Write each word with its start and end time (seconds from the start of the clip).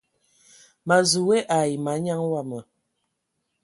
Ma 0.87 0.97
zu 1.09 1.21
we 1.27 1.37
ai 1.57 1.71
manyaŋ 1.85 2.21
wama. 2.31 2.59